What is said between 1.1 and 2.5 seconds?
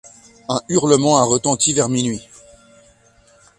a retenti vers minuit.